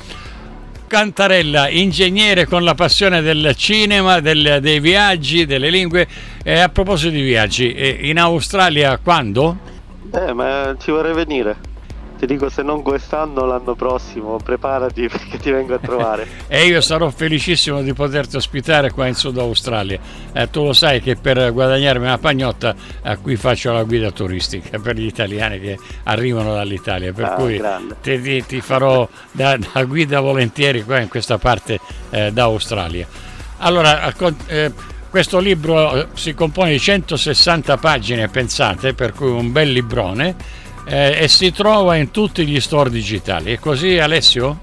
Cantarella, 0.90 1.68
ingegnere 1.68 2.46
con 2.46 2.64
la 2.64 2.74
passione 2.74 3.20
del 3.20 3.54
cinema, 3.54 4.18
del, 4.18 4.58
dei 4.60 4.80
viaggi, 4.80 5.46
delle 5.46 5.70
lingue. 5.70 6.08
E 6.42 6.58
a 6.58 6.68
proposito 6.68 7.10
di 7.10 7.22
viaggi, 7.22 8.08
in 8.08 8.18
Australia 8.18 8.98
quando? 8.98 9.56
Eh, 10.12 10.32
ma 10.32 10.74
ci 10.80 10.90
vorrei 10.90 11.14
venire 11.14 11.69
ti 12.20 12.26
dico 12.26 12.50
se 12.50 12.62
non 12.62 12.82
quest'anno 12.82 13.46
l'anno 13.46 13.74
prossimo 13.74 14.36
preparati 14.36 15.08
perché 15.08 15.38
ti 15.38 15.50
vengo 15.50 15.74
a 15.74 15.78
trovare. 15.78 16.28
E 16.52 16.66
io 16.66 16.80
sarò 16.82 17.08
felicissimo 17.08 17.80
di 17.80 17.94
poterti 17.94 18.36
ospitare 18.36 18.90
qua 18.90 19.06
in 19.06 19.14
Sud 19.14 19.38
Australia. 19.38 19.98
Eh, 20.32 20.50
tu 20.50 20.64
lo 20.64 20.72
sai 20.74 21.00
che 21.00 21.16
per 21.16 21.52
guadagnarmi 21.52 22.04
una 22.04 22.18
pagnotta 22.18 22.74
eh, 23.02 23.16
qui 23.16 23.36
faccio 23.36 23.72
la 23.72 23.84
guida 23.84 24.10
turistica 24.10 24.78
per 24.78 24.96
gli 24.96 25.06
italiani 25.06 25.60
che 25.60 25.78
arrivano 26.02 26.52
dall'Italia. 26.52 27.12
Per 27.12 27.24
ah, 27.24 27.30
cui 27.30 27.62
ti, 28.02 28.20
ti, 28.20 28.44
ti, 28.44 28.60
farò 28.60 29.08
da, 29.30 29.56
da, 29.56 29.84
guida 29.84 30.20
volentieri 30.20 30.84
qua 30.84 30.98
in 30.98 31.08
questa 31.08 31.38
parte 31.38 31.78
eh, 32.10 32.32
d'Australia. 32.32 33.06
Allora 33.58 34.12
eh, 34.46 34.72
questo 35.08 35.38
libro 35.38 35.94
eh, 35.94 36.06
si 36.14 36.34
compone 36.34 36.72
di 36.72 36.78
160 36.78 37.76
pagine 37.78 38.28
pensate 38.28 38.92
per 38.92 39.12
cui 39.12 39.30
un 39.30 39.52
bel 39.52 39.70
librone 39.70 40.36
eh, 40.84 41.22
e 41.22 41.28
si 41.28 41.52
trova 41.52 41.96
in 41.96 42.10
tutti 42.10 42.46
gli 42.46 42.60
store 42.60 42.90
digitali. 42.90 43.52
È 43.52 43.58
così 43.58 43.98
Alessio? 43.98 44.60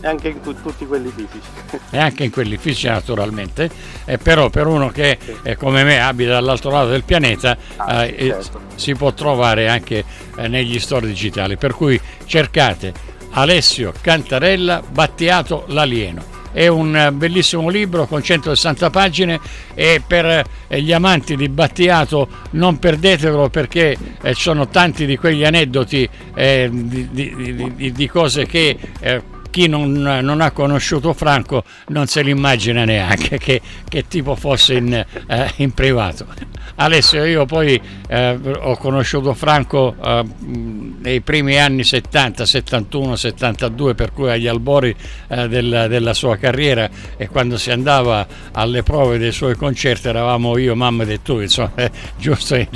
E 0.00 0.06
anche 0.06 0.28
in 0.28 0.40
tu- 0.40 0.60
tutti 0.60 0.84
quelli 0.86 1.12
fisici. 1.14 1.80
E 1.90 1.98
anche 1.98 2.24
in 2.24 2.30
quelli 2.30 2.56
fisici 2.56 2.88
naturalmente, 2.88 3.70
e 4.04 4.18
però 4.18 4.50
per 4.50 4.66
uno 4.66 4.88
che 4.88 5.18
sì. 5.20 5.34
eh, 5.42 5.56
come 5.56 5.84
me 5.84 6.00
abita 6.00 6.32
dall'altro 6.32 6.70
lato 6.70 6.88
del 6.88 7.04
pianeta 7.04 7.56
ah, 7.76 8.04
eh, 8.04 8.28
certo. 8.28 8.60
si 8.74 8.94
può 8.94 9.12
trovare 9.12 9.68
anche 9.68 10.04
eh, 10.36 10.48
negli 10.48 10.78
store 10.80 11.06
digitali. 11.06 11.56
Per 11.56 11.74
cui 11.74 12.00
cercate 12.26 12.92
Alessio 13.30 13.92
Cantarella 14.00 14.82
Battiato 14.86 15.64
l'alieno 15.68 16.40
è 16.52 16.66
un 16.68 17.10
bellissimo 17.14 17.68
libro 17.68 18.06
con 18.06 18.22
160 18.22 18.90
pagine 18.90 19.40
e 19.74 20.02
per 20.06 20.44
eh, 20.68 20.82
gli 20.82 20.92
amanti 20.92 21.36
di 21.36 21.48
Battiato 21.48 22.28
non 22.50 22.78
perdetelo 22.78 23.48
perché 23.48 23.96
eh, 24.20 24.34
ci 24.34 24.42
sono 24.42 24.68
tanti 24.68 25.06
di 25.06 25.16
quegli 25.16 25.44
aneddoti 25.44 26.08
eh, 26.34 26.68
di, 26.70 27.08
di, 27.10 27.72
di, 27.74 27.92
di, 27.92 28.08
cose 28.08 28.46
che 28.46 28.76
eh, 29.00 29.22
chi 29.52 29.68
non, 29.68 29.92
non, 29.92 30.40
ha 30.40 30.50
conosciuto 30.50 31.12
Franco 31.12 31.62
non 31.88 32.06
se 32.06 32.22
l'immagina 32.22 32.84
neanche 32.84 33.38
che, 33.38 33.60
che 33.86 34.08
tipo 34.08 34.34
fosse 34.34 34.74
in, 34.74 34.92
eh, 35.26 35.52
in, 35.56 35.72
privato. 35.72 36.26
Alessio, 36.76 37.24
io 37.24 37.44
poi 37.44 37.80
eh, 38.08 38.38
ho 38.60 38.76
conosciuto 38.76 39.34
Franco 39.34 39.94
eh, 40.02 40.24
nei 40.40 41.20
primi 41.20 41.58
anni 41.58 41.84
70, 41.84 42.46
71, 42.46 43.16
72, 43.16 43.94
per 43.94 44.12
cui 44.12 44.30
agli 44.30 44.46
albori 44.46 44.94
eh, 45.28 45.48
della, 45.48 45.86
della, 45.86 46.14
sua 46.14 46.36
carriera. 46.36 46.88
E 47.16 47.28
quando 47.28 47.58
si 47.58 47.70
andava 47.70 48.26
alle 48.52 48.82
prove 48.82 49.18
dei 49.18 49.32
suoi 49.32 49.54
concerti 49.54 50.08
eravamo 50.08 50.56
io, 50.56 50.74
mamma 50.74 51.04
e 51.04 51.20
tu, 51.22 51.40
insomma, 51.40 51.72
eh, 51.74 51.90
giusto 52.16 52.54
in, 52.54 52.66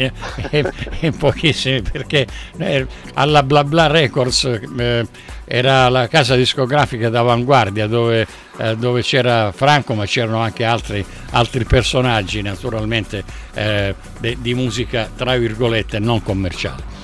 in, 0.51 0.71
in, 1.01 1.17
pochissimi, 1.17 1.83
perché 1.83 2.27
eh, 2.59 2.87
alla 3.15 3.43
Bla 3.43 3.65
Bla 3.65 3.87
Records 3.87 4.61
era 5.47 5.89
la 5.89 6.09
casa 6.09 6.35
discografica 6.35 7.09
d'avanguardia 7.09 7.87
dove, 7.87 8.27
eh, 8.59 8.77
dove 8.77 9.03
c'era 9.03 9.53
Franco 9.53 9.95
ma 9.95 10.07
c'erano 10.07 10.41
anche 10.41 10.65
altri, 10.65 11.05
altri 11.31 11.65
personaggi 11.65 12.43
naturalmente 12.43 13.25
eh, 13.55 13.95
de, 14.19 14.37
di 14.41 14.55
musica 14.55 15.11
tra 15.15 15.37
virgolette 15.37 15.99
non 15.99 16.23
commerciale. 16.23 16.95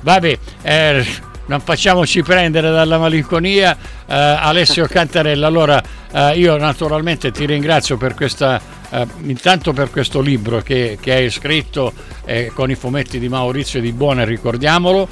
Vabbè, 0.00 0.38
eh, 0.62 1.06
non 1.46 1.60
facciamoci 1.60 2.22
prendere 2.22 2.70
dalla 2.70 2.98
malinconia 2.98 3.76
eh, 4.06 4.14
Alessio 4.14 4.86
Cantarella 4.90 5.46
allora 5.46 5.82
eh, 6.12 6.38
io 6.38 6.56
naturalmente 6.56 7.30
ti 7.30 7.46
ringrazio 7.46 7.96
per 7.96 8.14
questa 8.14 8.60
eh, 8.90 9.06
intanto 9.22 9.72
per 9.72 9.90
questo 9.90 10.20
libro 10.20 10.60
che, 10.60 10.98
che 11.00 11.12
hai 11.12 11.30
scritto 11.30 11.92
con 12.54 12.70
i 12.70 12.76
fumetti 12.76 13.18
di 13.18 13.28
Maurizio 13.28 13.80
Di 13.80 13.90
Buona 13.92 14.24
ricordiamolo 14.24 15.08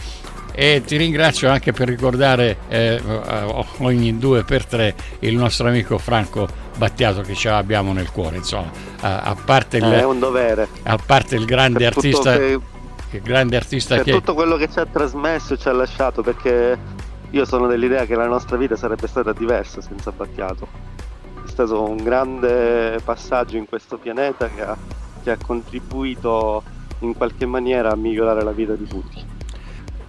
e 0.52 0.82
ti 0.84 0.96
ringrazio 0.96 1.50
anche 1.50 1.72
per 1.72 1.88
ricordare 1.88 2.58
eh, 2.68 3.00
ogni 3.78 4.18
due 4.18 4.44
per 4.44 4.64
tre 4.66 4.94
il 5.20 5.36
nostro 5.36 5.68
amico 5.68 5.98
Franco 5.98 6.48
Battiato 6.76 7.20
che 7.22 7.34
ce 7.34 7.50
l'abbiamo 7.50 7.92
nel 7.92 8.10
cuore 8.10 8.36
insomma. 8.36 8.70
A, 9.00 9.20
a 9.20 9.34
parte 9.34 9.78
il, 9.78 9.84
è 9.84 10.04
un 10.04 10.18
dovere. 10.18 10.68
a 10.82 10.98
parte 11.04 11.36
il 11.36 11.44
grande 11.44 11.78
per 11.78 11.86
artista 11.88 12.36
che, 12.36 12.60
il 13.10 13.22
grande 13.22 13.56
artista 13.56 13.96
per 13.96 14.04
che 14.04 14.12
tutto 14.12 14.34
quello 14.34 14.56
che 14.56 14.68
ci 14.70 14.78
ha 14.78 14.86
trasmesso 14.86 15.54
e 15.54 15.58
ci 15.58 15.68
ha 15.68 15.72
lasciato 15.72 16.22
perché 16.22 16.78
io 17.30 17.44
sono 17.44 17.66
dell'idea 17.66 18.06
che 18.06 18.16
la 18.16 18.26
nostra 18.26 18.56
vita 18.56 18.76
sarebbe 18.76 19.06
stata 19.06 19.32
diversa 19.32 19.80
senza 19.80 20.10
Battiato. 20.10 20.66
È 21.44 21.48
stato 21.48 21.88
un 21.88 21.96
grande 21.96 22.98
passaggio 23.04 23.56
in 23.56 23.66
questo 23.66 23.98
pianeta 23.98 24.48
che 24.48 24.62
ha, 24.62 24.76
che 25.22 25.30
ha 25.30 25.36
contribuito 25.36 26.62
in 27.00 27.14
qualche 27.14 27.46
maniera 27.46 27.90
a 27.90 27.96
migliorare 27.96 28.42
la 28.42 28.52
vita 28.52 28.74
di 28.74 28.86
tutti 28.86 29.29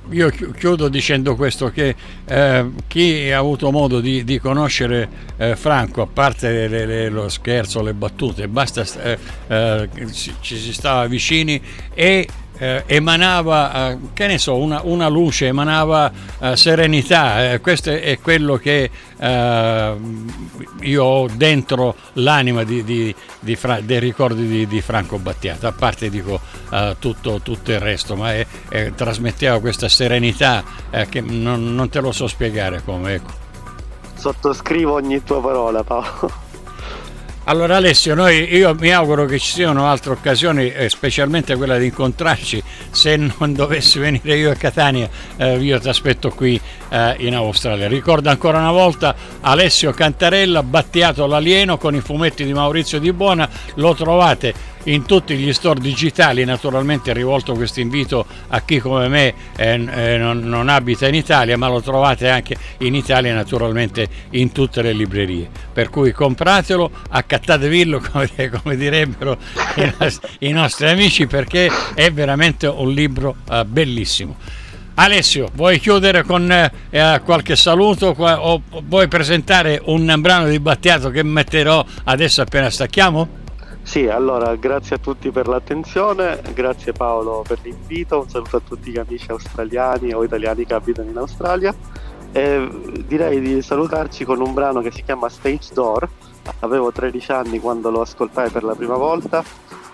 io 0.09 0.29
chiudo 0.29 0.89
dicendo 0.89 1.35
questo 1.35 1.69
che 1.69 1.95
eh, 2.25 2.65
chi 2.87 3.31
ha 3.31 3.37
avuto 3.37 3.71
modo 3.71 3.99
di, 3.99 4.23
di 4.23 4.39
conoscere 4.39 5.07
eh, 5.37 5.55
Franco 5.55 6.01
a 6.01 6.07
parte 6.07 6.67
le, 6.67 6.85
le, 6.85 7.09
lo 7.09 7.29
scherzo 7.29 7.81
le 7.81 7.93
battute 7.93 8.47
basta 8.47 8.83
eh, 9.03 9.17
eh 9.47 9.89
ci 10.11 10.57
si 10.57 10.73
stava 10.73 11.05
vicini 11.05 11.61
e 11.93 12.27
eh, 12.61 12.83
emanava, 12.85 13.89
eh, 13.89 13.97
che 14.13 14.27
ne 14.27 14.37
so, 14.37 14.55
una, 14.55 14.81
una 14.83 15.07
luce, 15.07 15.47
emanava 15.47 16.11
eh, 16.39 16.55
serenità. 16.55 17.53
Eh, 17.53 17.59
questo 17.59 17.89
è 17.89 18.19
quello 18.21 18.57
che 18.57 18.87
eh, 19.17 19.95
io 20.81 21.03
ho 21.03 21.27
dentro 21.33 21.95
l'anima 22.13 22.63
di, 22.63 22.83
di, 22.83 23.15
di 23.39 23.55
Fra- 23.55 23.81
dei 23.81 23.99
ricordi 23.99 24.67
di, 24.67 24.81
Franco 24.81 25.17
Battiato, 25.17 25.65
a 25.65 25.71
parte 25.71 26.11
dico 26.11 26.39
eh, 26.71 26.97
tutto, 26.99 27.39
tutto, 27.41 27.71
il 27.71 27.79
resto, 27.79 28.15
ma 28.15 28.35
è, 28.35 28.45
è, 28.69 28.93
trasmetteva 28.93 29.59
questa 29.59 29.89
serenità 29.89 30.63
che 31.09 31.21
non, 31.21 31.73
non, 31.73 31.89
te 31.89 31.99
lo 31.99 32.11
so 32.11 32.27
spiegare 32.27 32.83
come. 32.85 33.13
Ecco. 33.15 33.31
Sottoscrivo 34.13 34.93
ogni 34.93 35.23
tua 35.23 35.41
parola 35.41 35.83
Paolo. 35.83 36.50
Allora 37.51 37.75
Alessio, 37.75 38.15
noi, 38.15 38.55
io 38.55 38.73
mi 38.79 38.93
auguro 38.93 39.25
che 39.25 39.37
ci 39.37 39.51
siano 39.51 39.85
altre 39.85 40.13
occasioni, 40.13 40.71
eh, 40.71 40.87
specialmente 40.87 41.57
quella 41.57 41.77
di 41.77 41.87
incontrarci. 41.87 42.63
Se 42.91 43.17
non 43.17 43.53
dovessi 43.53 43.99
venire 43.99 44.37
io 44.37 44.51
a 44.51 44.55
Catania, 44.55 45.09
eh, 45.35 45.57
io 45.57 45.77
ti 45.77 45.89
aspetto 45.89 46.29
qui 46.29 46.57
eh, 46.91 47.15
in 47.19 47.35
Australia. 47.35 47.87
Ricordo 47.87 48.29
ancora 48.29 48.59
una 48.59 48.71
volta 48.71 49.15
Alessio 49.39 49.91
Cantarella, 49.91 50.61
Battiato 50.61 51.25
l'alieno 51.25 51.77
con 51.77 51.95
i 51.95 52.01
fumetti 52.01 52.43
di 52.43 52.53
Maurizio 52.53 52.99
Di 52.99 53.11
Buona. 53.13 53.49
Lo 53.75 53.95
trovate 53.95 54.69
in 54.85 55.05
tutti 55.05 55.35
gli 55.35 55.53
store 55.53 55.79
digitali, 55.79 56.43
naturalmente 56.43 57.13
rivolto 57.13 57.53
questo 57.53 57.81
invito 57.81 58.25
a 58.47 58.61
chi 58.61 58.79
come 58.79 59.07
me 59.07 59.33
eh, 59.55 59.73
eh, 59.73 60.17
non, 60.17 60.39
non, 60.39 60.69
abita 60.69 61.07
in 61.07 61.15
Italia, 61.15 61.57
ma 61.57 61.67
lo 61.67 61.81
trovate 61.81 62.29
anche 62.29 62.55
in 62.79 62.95
Italia 62.95 63.33
naturalmente 63.33 64.07
in 64.31 64.51
tutte 64.51 64.81
le 64.81 64.93
librerie. 64.93 65.49
Per 65.71 65.89
cui 65.89 66.11
compratelo, 66.11 66.89
accattatevillo 67.09 68.01
come, 68.11 68.29
come 68.61 68.75
direbbero 68.75 69.37
i 69.75 69.93
nostri, 69.97 70.29
i 70.39 70.51
nostri, 70.51 70.87
amici 70.87 71.27
perché 71.27 71.69
è 71.93 72.11
veramente 72.11 72.67
un 72.67 72.91
libro 72.91 73.35
eh, 73.49 73.63
bellissimo. 73.65 74.35
Alessio, 75.03 75.49
vuoi 75.55 75.79
chiudere 75.79 76.21
con 76.21 76.47
eh, 76.51 77.21
qualche 77.25 77.55
saluto? 77.55 78.13
O 78.15 78.61
vuoi 78.83 79.07
presentare 79.07 79.81
un 79.85 80.13
brano 80.19 80.47
di 80.47 80.59
Battiato 80.59 81.09
che 81.09 81.23
metterò 81.23 81.83
adesso 82.03 82.43
appena 82.43 82.69
stacchiamo? 82.69 83.27
Sì, 83.81 84.05
allora 84.05 84.53
grazie 84.57 84.97
a 84.97 84.99
tutti 84.99 85.31
per 85.31 85.47
l'attenzione, 85.47 86.39
grazie 86.53 86.91
Paolo 86.91 87.43
per 87.47 87.57
l'invito, 87.63 88.19
un 88.19 88.29
saluto 88.29 88.57
a 88.57 88.61
tutti 88.63 88.91
gli 88.91 88.99
amici 88.99 89.31
australiani 89.31 90.13
o 90.13 90.23
italiani 90.23 90.67
che 90.67 90.75
abitano 90.75 91.09
in 91.09 91.17
Australia. 91.17 91.73
E 92.31 92.69
direi 93.07 93.41
di 93.41 93.59
salutarci 93.63 94.23
con 94.23 94.39
un 94.39 94.53
brano 94.53 94.81
che 94.81 94.91
si 94.91 95.01
chiama 95.01 95.29
Stage 95.29 95.73
Door, 95.73 96.07
avevo 96.59 96.91
13 96.91 97.31
anni 97.31 97.59
quando 97.59 97.89
lo 97.89 98.01
ascoltai 98.01 98.51
per 98.51 98.61
la 98.61 98.75
prima 98.75 98.97
volta 98.97 99.43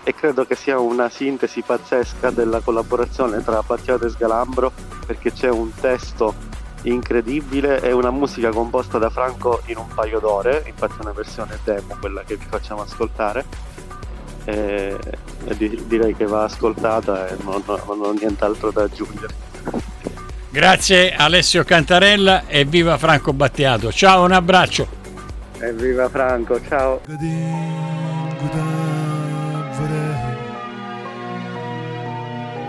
e 0.08 0.14
credo 0.14 0.46
che 0.46 0.54
sia 0.54 0.78
una 0.78 1.10
sintesi 1.10 1.60
pazzesca 1.60 2.30
della 2.30 2.60
collaborazione 2.60 3.44
tra 3.44 3.60
Battiato 3.60 4.06
e 4.06 4.08
Sgalambro 4.08 4.72
perché 5.04 5.34
c'è 5.34 5.50
un 5.50 5.70
testo 5.74 6.34
incredibile 6.84 7.82
e 7.82 7.92
una 7.92 8.10
musica 8.10 8.48
composta 8.48 8.96
da 8.96 9.10
Franco 9.10 9.60
in 9.66 9.76
un 9.76 9.86
paio 9.94 10.18
d'ore, 10.18 10.64
infatti 10.66 10.94
è 10.96 11.02
una 11.02 11.12
versione 11.12 11.58
demo 11.62 11.94
quella 12.00 12.22
che 12.24 12.36
vi 12.36 12.46
facciamo 12.48 12.80
ascoltare 12.80 13.44
e, 14.46 14.96
e 15.44 15.56
direi 15.86 16.16
che 16.16 16.24
va 16.24 16.44
ascoltata 16.44 17.28
e 17.28 17.36
non, 17.42 17.62
non, 17.66 18.00
ho 18.00 18.12
nient'altro 18.12 18.70
da 18.70 18.84
aggiungere. 18.84 19.34
Grazie 20.48 21.14
Alessio 21.14 21.64
Cantarella 21.64 22.46
e 22.46 22.64
viva 22.64 22.96
Franco 22.96 23.34
Battiato. 23.34 23.92
Ciao, 23.92 24.24
un 24.24 24.32
abbraccio. 24.32 24.88
E 25.58 25.70
viva 25.74 26.08
Franco, 26.08 26.58
ciao. 26.66 27.02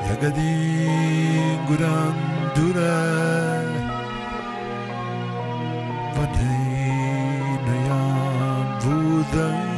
जगदी 0.09 0.53
गुरान्दुरा 1.69 2.93
पथै 6.15 6.55
नया 7.67 7.99
भूदम् 8.81 9.68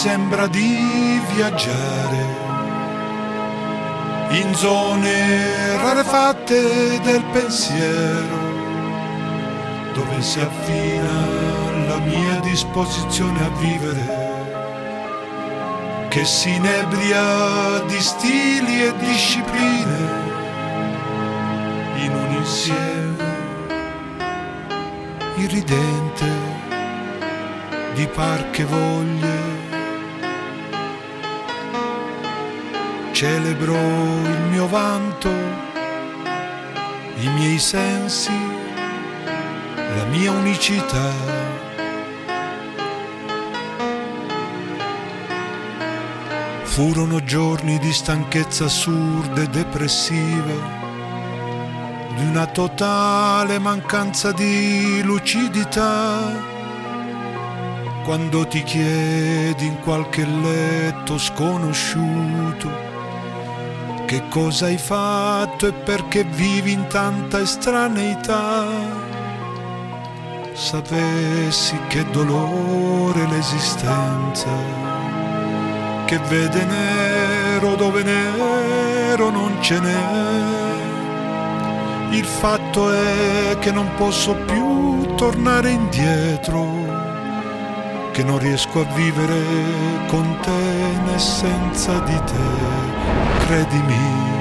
sembra 0.00 0.46
di 0.46 1.20
viaggiare 1.34 2.24
in 4.30 4.54
zone 4.54 5.76
rarefatte 5.76 7.00
del 7.02 7.22
pensiero, 7.32 8.38
dove 9.92 10.22
si 10.22 10.40
affina 10.40 11.86
la 11.86 11.98
mia 11.98 12.40
disposizione 12.40 13.44
a 13.44 13.50
vivere, 13.58 14.19
che 16.10 16.24
si 16.24 16.52
inebria 16.52 17.78
di 17.86 18.00
stili 18.00 18.82
e 18.82 18.92
discipline 18.98 19.96
in 21.94 22.12
un 22.12 22.34
insieme 22.36 23.24
irridente 25.36 26.26
di 27.94 28.08
parche 28.08 28.64
voglie 28.64 29.38
celebro 33.12 33.74
il 33.74 34.40
mio 34.50 34.66
vanto, 34.66 35.28
i 35.28 37.28
miei 37.34 37.58
sensi, 37.58 38.32
la 39.74 40.04
mia 40.06 40.32
unicità. 40.32 41.39
Furono 46.70 47.22
giorni 47.24 47.78
di 47.80 47.92
stanchezza 47.92 48.66
assurda 48.66 49.42
e 49.42 49.48
depressiva, 49.48 50.54
di 52.14 52.24
una 52.26 52.46
totale 52.46 53.58
mancanza 53.58 54.30
di 54.30 55.02
lucidità. 55.02 56.40
Quando 58.04 58.46
ti 58.46 58.62
chiedi 58.62 59.66
in 59.66 59.80
qualche 59.80 60.24
letto 60.24 61.18
sconosciuto 61.18 62.70
che 64.06 64.28
cosa 64.28 64.66
hai 64.66 64.78
fatto 64.78 65.66
e 65.66 65.72
perché 65.72 66.22
vivi 66.22 66.70
in 66.70 66.86
tanta 66.86 67.40
estraneità. 67.40 68.66
Sapessi 70.52 71.76
che 71.88 72.08
dolore 72.10 73.26
l'esistenza, 73.26 74.89
che 76.10 76.18
vede 76.28 76.64
nero 76.64 77.76
dove 77.76 78.02
nero 78.02 79.30
non 79.30 79.62
ce 79.62 79.78
n'è. 79.78 80.00
Il 82.10 82.24
fatto 82.24 82.92
è 82.92 83.56
che 83.60 83.70
non 83.70 83.88
posso 83.94 84.34
più 84.34 85.14
tornare 85.14 85.70
indietro, 85.70 86.66
che 88.10 88.24
non 88.24 88.40
riesco 88.40 88.80
a 88.80 88.92
vivere 88.92 89.40
con 90.08 90.36
te 90.42 90.50
né 91.04 91.16
senza 91.16 92.00
di 92.00 92.20
te 92.24 92.48
credimi. 93.46 94.39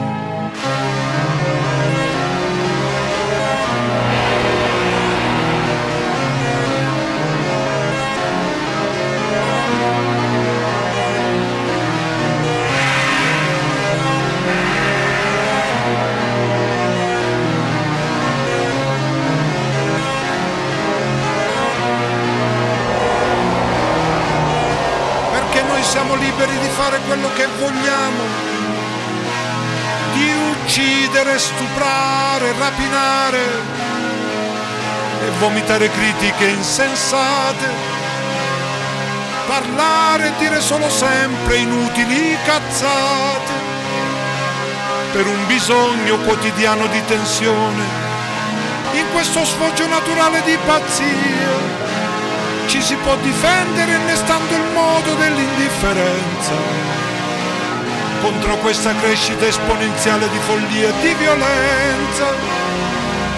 Stuprare, 31.40 32.54
rapinare 32.60 33.40
e 35.24 35.30
vomitare 35.40 35.90
critiche 35.90 36.46
insensate, 36.48 37.66
parlare 39.48 40.28
e 40.28 40.32
dire 40.38 40.60
solo 40.60 40.90
sempre 40.90 41.58
inutili 41.58 42.38
cazzate 42.44 43.68
per 45.14 45.26
un 45.28 45.48
bisogno 45.48 46.18
quotidiano 46.18 46.86
di 46.88 47.02
tensione. 47.06 48.08
In 48.94 49.06
questo 49.14 49.46
sfoggio 49.46 49.88
naturale 49.88 50.42
di 50.44 50.58
pazzia 50.66 51.78
ci 52.68 52.82
si 52.82 52.96
può 52.96 53.16
difendere 53.18 53.94
innestando 53.94 54.56
il 54.56 54.72
modo 54.74 55.14
dell'indifferenza 55.16 57.09
contro 58.22 58.58
questa 58.58 58.94
crescita 58.96 59.46
esponenziale 59.46 60.30
di 60.30 60.38
follia 60.40 60.90
e 60.90 60.94
di 61.02 61.14
violenza. 61.16 62.26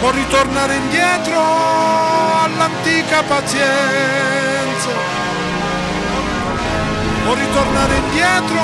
O 0.02 0.12
ritornare 0.12 0.76
indietro 0.76 1.40
all'antica 2.44 3.24
pazienza. 3.24 4.90
O 7.28 7.34
ritornare 7.34 7.96
indietro. 7.96 8.60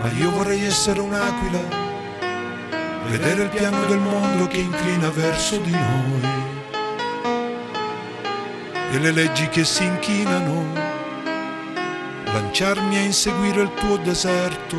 Ma 0.00 0.10
io 0.18 0.30
vorrei 0.30 0.64
essere 0.64 1.00
un'aquila, 1.00 1.60
vedere 3.06 3.42
il 3.44 3.48
piano 3.50 3.84
del 3.84 3.98
mondo 3.98 4.46
che 4.48 4.58
inclina 4.58 5.10
verso 5.10 5.58
di 5.58 5.70
noi. 5.70 6.40
E 8.92 8.98
le 8.98 9.10
leggi 9.12 9.48
che 9.48 9.64
si 9.64 9.84
inchinano, 9.84 10.91
lanciarmi 12.32 12.96
a 12.96 13.00
inseguire 13.00 13.62
il 13.62 13.74
tuo 13.74 13.98
deserto 13.98 14.76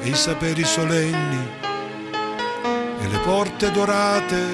e 0.00 0.08
i 0.08 0.14
saperi 0.14 0.64
solenni 0.64 1.48
e 3.00 3.08
le 3.08 3.18
porte 3.18 3.70
dorate, 3.72 4.44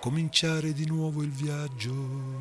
cominciare 0.00 0.72
di 0.72 0.86
nuovo 0.86 1.22
il 1.22 1.30
viaggio. 1.30 2.31